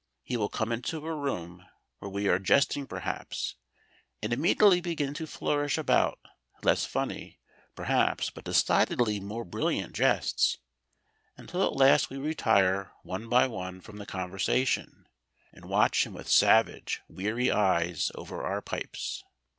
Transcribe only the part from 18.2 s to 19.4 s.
our pipes.